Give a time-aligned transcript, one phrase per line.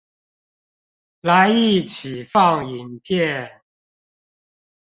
[1.21, 3.61] 來一起放影片